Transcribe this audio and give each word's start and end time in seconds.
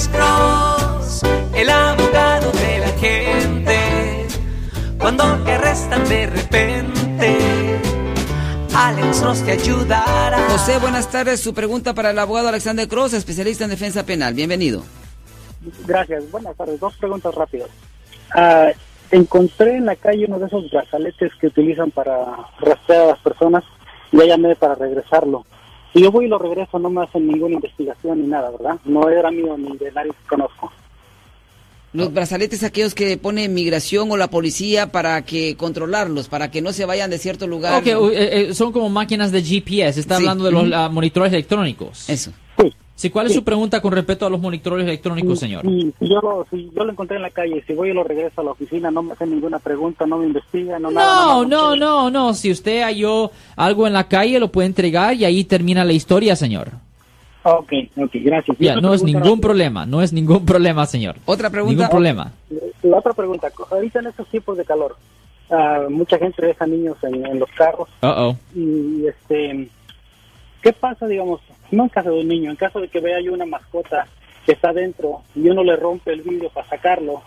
Alex 0.00 0.08
Cross, 0.16 1.22
el 1.54 1.68
abogado 1.68 2.50
de 2.52 2.78
la 2.78 2.88
gente. 2.98 4.26
Cuando 4.98 5.24
te 5.44 5.52
arrestan 5.52 6.08
de 6.08 6.26
repente, 6.26 7.38
Alex 8.74 9.20
Cross 9.20 9.44
te 9.44 9.52
ayudará. 9.52 10.38
José, 10.48 10.78
buenas 10.78 11.10
tardes. 11.10 11.40
Su 11.40 11.52
pregunta 11.52 11.92
para 11.92 12.12
el 12.12 12.18
abogado 12.18 12.48
Alexander 12.48 12.88
Cross, 12.88 13.12
especialista 13.12 13.64
en 13.64 13.70
defensa 13.70 14.06
penal. 14.06 14.32
Bienvenido. 14.32 14.84
Gracias. 15.86 16.30
Buenas 16.30 16.56
tardes. 16.56 16.80
Dos 16.80 16.96
preguntas 16.96 17.34
rápidas. 17.34 17.68
Ah, 18.34 18.68
encontré 19.10 19.76
en 19.76 19.84
la 19.84 19.96
calle 19.96 20.24
uno 20.26 20.38
de 20.38 20.46
esos 20.46 20.70
brazaletes 20.70 21.30
que 21.38 21.48
utilizan 21.48 21.90
para 21.90 22.14
rastrear 22.58 23.02
a 23.02 23.06
las 23.08 23.18
personas. 23.18 23.64
Ya 24.12 24.24
llamé 24.24 24.56
para 24.56 24.76
regresarlo. 24.76 25.44
Si 25.92 26.00
yo 26.00 26.10
voy 26.12 26.26
y 26.26 26.28
lo 26.28 26.38
regreso, 26.38 26.78
no 26.78 26.88
me 26.90 27.02
hacen 27.02 27.26
ninguna 27.26 27.54
investigación 27.54 28.20
ni 28.22 28.28
nada, 28.28 28.50
¿verdad? 28.50 28.78
No 28.84 29.08
era 29.08 29.30
mío 29.30 29.56
ni 29.58 29.76
de 29.76 29.90
nadie 29.92 30.10
que 30.12 30.28
conozco. 30.28 30.70
Los 31.92 32.12
brazaletes 32.12 32.62
aquellos 32.62 32.94
que 32.94 33.18
pone 33.18 33.48
migración 33.48 34.08
o 34.12 34.16
la 34.16 34.30
policía 34.30 34.92
para 34.92 35.24
que 35.24 35.56
controlarlos, 35.56 36.28
para 36.28 36.48
que 36.48 36.62
no 36.62 36.72
se 36.72 36.84
vayan 36.84 37.10
de 37.10 37.18
cierto 37.18 37.48
lugar. 37.48 37.80
Ok, 37.82 37.86
uh, 38.00 38.08
eh, 38.10 38.50
eh, 38.50 38.54
son 38.54 38.70
como 38.70 38.88
máquinas 38.88 39.32
de 39.32 39.42
GPS. 39.42 39.98
Está 39.98 40.16
Sí. 40.18 40.22
hablando 40.22 40.44
de 40.44 40.52
los 40.52 40.92
monitores 40.92 41.32
electrónicos. 41.32 42.08
Eso. 42.08 42.30
Sí. 42.60 42.72
Sí, 43.00 43.08
¿Cuál 43.08 43.28
es 43.28 43.32
Sí. 43.32 43.38
su 43.38 43.44
pregunta 43.44 43.80
con 43.80 43.92
respecto 43.92 44.26
a 44.26 44.30
los 44.30 44.38
monitores 44.38 44.84
electrónicos, 44.86 45.38
señor? 45.38 45.62
Si, 45.62 45.90
si 45.98 46.06
yo 46.06 46.20
lo, 46.20 46.46
si 46.50 46.70
yo 46.76 46.84
lo 46.84 46.92
encontré 46.92 47.16
en 47.16 47.22
la 47.22 47.30
calle, 47.30 47.64
si 47.66 47.72
voy 47.72 47.88
y 47.88 47.92
lo 47.94 48.04
regreso 48.04 48.42
a 48.42 48.44
la 48.44 48.50
oficina, 48.50 48.90
no 48.90 49.02
me 49.02 49.14
hacen 49.14 49.30
ninguna 49.30 49.58
pregunta, 49.58 50.04
no 50.04 50.18
me 50.18 50.26
investigan, 50.26 50.82
no 50.82 50.90
nada. 50.90 51.06
No, 51.16 51.46
nada, 51.46 51.46
no, 51.46 51.76
no, 51.76 52.10
no. 52.10 52.34
Si 52.34 52.50
usted 52.50 52.82
halló 52.82 53.30
algo 53.56 53.86
en 53.86 53.94
la 53.94 54.06
calle, 54.06 54.38
lo 54.38 54.48
puede 54.52 54.66
entregar 54.66 55.14
y 55.14 55.24
ahí 55.24 55.44
termina 55.44 55.82
la 55.82 55.94
historia, 55.94 56.36
señor. 56.36 56.72
Ok, 57.42 57.72
ok, 57.96 58.10
gracias. 58.16 58.58
Ya, 58.60 58.76
no 58.76 58.92
es 58.92 59.02
ningún 59.02 59.40
problema, 59.40 59.86
no 59.86 60.02
es 60.02 60.12
ningún 60.12 60.44
problema, 60.44 60.84
señor. 60.84 61.16
Otra 61.24 61.48
pregunta. 61.48 61.72
Ningún 61.74 61.88
problema. 61.88 62.32
La 62.82 62.98
otra 62.98 63.14
pregunta, 63.14 63.50
ahorita 63.70 64.00
en 64.00 64.08
estos 64.08 64.28
tiempos 64.28 64.58
de 64.58 64.66
calor, 64.66 64.94
ah, 65.50 65.86
mucha 65.88 66.18
gente 66.18 66.44
deja 66.44 66.66
niños 66.66 66.98
en, 67.02 67.24
en 67.24 67.38
los 67.38 67.48
carros 67.56 67.88
Uh 68.02 68.06
oh. 68.08 68.36
y 68.54 69.06
este, 69.06 69.70
¿qué 70.60 70.72
pasa, 70.74 71.06
digamos, 71.06 71.40
no 71.70 71.84
en 71.84 71.88
caso 71.88 72.10
de 72.10 72.20
un 72.20 72.28
niño, 72.28 72.50
en 72.50 72.56
caso 72.56 72.80
de 72.80 72.88
que 72.88 73.00
vea 73.00 73.20
yo 73.20 73.32
una 73.32 73.46
mascota 73.46 74.06
que 74.44 74.52
está 74.52 74.72
dentro 74.72 75.22
y 75.34 75.48
uno 75.48 75.62
le 75.62 75.76
rompe 75.76 76.12
el 76.12 76.22
vidrio 76.22 76.50
para 76.50 76.68
sacarlo, 76.68 77.22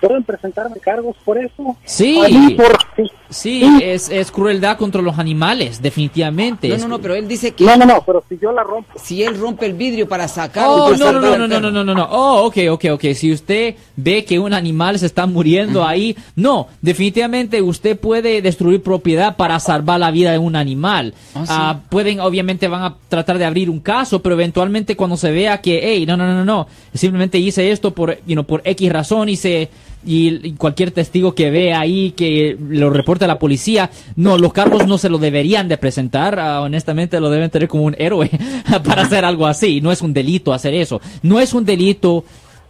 ¿pueden 0.00 0.24
presentarme 0.24 0.76
cargos 0.80 1.16
por 1.24 1.38
eso? 1.38 1.76
Sí. 1.84 2.54
Por- 2.56 2.78
sí. 2.96 3.10
Sí, 3.28 3.80
es, 3.82 4.08
es 4.08 4.30
crueldad 4.30 4.78
contra 4.78 5.02
los 5.02 5.18
animales, 5.18 5.82
definitivamente. 5.82 6.68
No, 6.68 6.78
no, 6.78 6.88
no, 6.88 6.98
pero 7.00 7.14
él 7.16 7.26
dice 7.26 7.52
que 7.52 7.64
No, 7.64 7.76
no, 7.76 7.84
no, 7.84 8.02
pero 8.06 8.22
si 8.28 8.38
yo 8.38 8.52
la 8.52 8.62
rompo, 8.62 8.92
si 9.02 9.24
él 9.24 9.36
rompe 9.36 9.66
el 9.66 9.72
vidrio 9.74 10.08
para 10.08 10.28
sacarlo. 10.28 10.84
Oh, 10.84 10.88
pues, 10.88 11.00
no, 11.00 11.12
no, 11.12 11.20
no, 11.20 11.36
no, 11.36 11.48
no, 11.48 11.60
no, 11.60 11.70
no, 11.72 11.84
no, 11.84 11.94
no. 11.94 12.08
Oh, 12.08 12.46
ok, 12.46 12.56
ok, 12.70 12.84
ok. 12.92 13.04
Si 13.14 13.32
usted 13.32 13.74
ve 13.96 14.24
que 14.24 14.38
un 14.38 14.54
animal 14.54 14.98
se 14.98 15.06
está 15.06 15.26
muriendo 15.26 15.84
ahí, 15.84 16.16
no, 16.36 16.68
definitivamente 16.80 17.60
usted 17.62 17.98
puede 17.98 18.40
destruir 18.42 18.82
propiedad 18.82 19.36
para 19.36 19.58
salvar 19.58 19.98
la 19.98 20.12
vida 20.12 20.30
de 20.30 20.38
un 20.38 20.54
animal. 20.54 21.12
Ah, 21.34 21.40
sí. 21.40 21.52
Ah, 21.52 21.80
pueden, 21.88 22.20
obviamente, 22.20 22.68
van 22.68 22.84
a 22.84 22.94
tratar 23.08 23.38
de 23.38 23.44
abrir 23.44 23.68
un 23.70 23.80
caso, 23.80 24.22
pero 24.22 24.34
eventualmente 24.36 24.96
cuando 24.96 25.16
se 25.16 25.32
vea 25.32 25.60
que, 25.60 25.80
hey, 25.82 26.06
no, 26.06 26.16
no, 26.16 26.26
no, 26.26 26.34
no, 26.34 26.44
no, 26.44 26.68
simplemente 26.94 27.38
hice 27.38 27.72
esto 27.72 27.92
por, 27.92 28.18
you 28.24 28.34
know, 28.34 28.44
por 28.44 28.62
X 28.64 28.92
razón 28.92 29.28
y 29.28 29.36
se 29.36 29.68
y, 30.06 30.52
cualquier 30.52 30.92
testigo 30.92 31.34
que 31.34 31.50
vea 31.50 31.80
ahí 31.80 32.12
que 32.12 32.56
lo 32.58 32.90
reporte 32.90 33.24
a 33.24 33.28
la 33.28 33.38
policía, 33.38 33.90
no, 34.14 34.38
los 34.38 34.52
cargos 34.52 34.86
no 34.86 34.96
se 34.96 35.08
lo 35.08 35.18
deberían 35.18 35.68
de 35.68 35.76
presentar, 35.76 36.38
ah, 36.38 36.62
honestamente 36.62 37.20
lo 37.20 37.28
deben 37.28 37.50
tener 37.50 37.68
como 37.68 37.84
un 37.84 37.96
héroe 37.98 38.30
para 38.84 39.02
hacer 39.02 39.24
algo 39.24 39.46
así, 39.46 39.80
no 39.80 39.92
es 39.92 40.00
un 40.02 40.14
delito 40.14 40.52
hacer 40.52 40.74
eso, 40.74 41.00
no 41.22 41.40
es 41.40 41.52
un 41.52 41.64
delito 41.64 42.24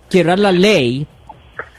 quebrar 0.08 0.38
la 0.38 0.52
ley 0.52 1.06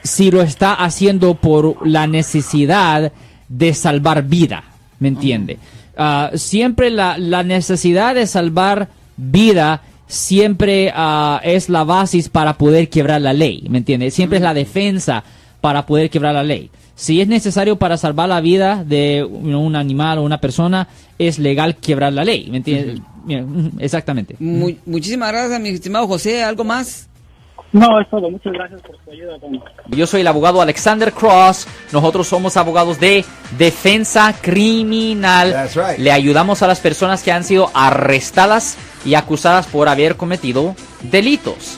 si 0.04 0.32
lo 0.32 0.42
está 0.42 0.74
haciendo 0.74 1.34
por 1.34 1.86
la 1.86 2.08
necesidad 2.08 3.12
de 3.50 3.74
salvar 3.74 4.24
vida, 4.24 4.64
¿me 5.00 5.08
entiende? 5.08 5.58
Ah, 5.98 6.32
siempre 6.36 6.92
la, 6.92 7.18
la 7.18 7.44
necesidad 7.44 8.14
de 8.16 8.28
salvar 8.28 8.90
vida 9.18 9.82
siempre 10.08 10.92
ah, 10.94 11.42
es 11.44 11.68
la 11.70 11.84
base 11.84 12.24
para 12.32 12.58
poder 12.58 12.90
quebrar 12.90 13.22
la 13.22 13.34
ley, 13.34 13.66
¿me 13.70 13.80
entiende? 13.80 14.12
Siempre 14.12 14.38
es 14.38 14.44
la 14.44 14.54
defensa 14.54 15.24
para 15.62 15.86
poder 15.86 16.10
quebrar 16.10 16.34
la 16.34 16.44
ley. 16.44 16.70
Si 16.96 17.22
es 17.22 17.28
necesario 17.28 17.76
para 17.78 17.98
salvar 17.98 18.30
la 18.30 18.42
vida 18.42 18.84
de 18.84 19.24
un 19.24 19.76
animal 19.76 20.18
o 20.18 20.24
una 20.24 20.40
persona, 20.40 20.88
es 21.20 21.38
legal 21.40 21.76
quebrar 21.76 22.12
la 22.14 22.24
ley, 22.26 22.48
¿me 22.50 22.58
entiende? 22.58 23.02
Mira, 23.26 23.44
ujú, 23.44 23.72
Exactamente. 23.80 24.36
Mu- 24.40 24.72
muchísimas 24.86 25.32
gracias, 25.32 25.60
mi 25.60 25.70
estimado 25.70 26.08
José. 26.08 26.44
¿Algo 26.44 26.64
más? 26.64 27.04
no, 27.74 28.00
es 28.00 28.10
todo. 28.10 28.32
Muchas 28.32 28.54
gracias 28.54 28.82
por 28.82 28.96
su 29.04 29.12
ayuda. 29.12 29.38
Yo 29.90 30.08
soy 30.08 30.22
el 30.22 30.28
abogado 30.28 30.62
Alexander 30.62 31.12
Cross. 31.12 31.68
Nosotros 31.92 32.26
somos 32.28 32.56
abogados 32.58 33.00
de 33.00 33.26
defensa 33.58 34.34
criminal. 34.42 35.52
That's 35.52 35.76
right. 35.76 36.00
Le 36.00 36.12
ayudamos 36.12 36.62
a 36.64 36.68
las 36.68 36.80
personas 36.80 37.22
que 37.24 37.32
han 37.32 37.44
sido 37.44 37.70
arrestadas 37.74 38.78
y 39.06 39.16
acusadas 39.16 39.68
por 39.68 39.90
haber 39.90 40.16
cometido 40.16 40.76
delitos. 41.12 41.78